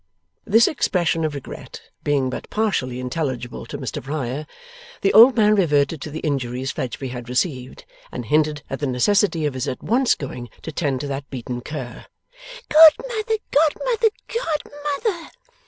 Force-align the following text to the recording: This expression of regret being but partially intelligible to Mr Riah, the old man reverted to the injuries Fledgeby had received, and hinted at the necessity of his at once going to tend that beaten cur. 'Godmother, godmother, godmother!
This 0.45 0.67
expression 0.67 1.23
of 1.23 1.35
regret 1.35 1.79
being 2.03 2.31
but 2.31 2.49
partially 2.49 2.99
intelligible 2.99 3.67
to 3.67 3.77
Mr 3.77 4.03
Riah, 4.03 4.45
the 5.01 5.13
old 5.13 5.35
man 5.37 5.53
reverted 5.53 6.01
to 6.01 6.09
the 6.09 6.21
injuries 6.21 6.71
Fledgeby 6.71 7.09
had 7.09 7.29
received, 7.29 7.85
and 8.11 8.25
hinted 8.25 8.63
at 8.67 8.79
the 8.79 8.87
necessity 8.87 9.45
of 9.45 9.53
his 9.53 9.67
at 9.67 9.83
once 9.83 10.15
going 10.15 10.49
to 10.63 10.71
tend 10.71 11.01
that 11.01 11.29
beaten 11.29 11.61
cur. 11.61 12.07
'Godmother, 12.67 13.37
godmother, 13.51 14.09
godmother! 14.27 15.29